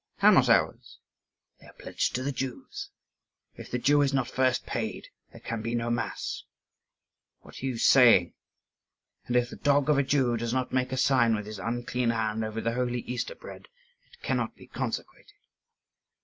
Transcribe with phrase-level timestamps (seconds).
[0.17, 0.97] "How not ours?"
[1.59, 2.89] "They are pledged to the Jews.
[3.53, 6.41] If the Jew is not first paid, there can be no mass."
[7.41, 8.33] "What are you saying?"
[9.27, 12.09] "And if the dog of a Jew does not make a sign with his unclean
[12.09, 13.67] hand over the holy Easter bread,
[14.11, 15.37] it cannot be consecrated."